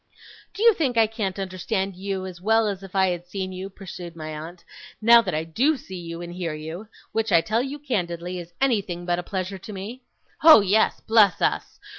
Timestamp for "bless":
11.01-11.39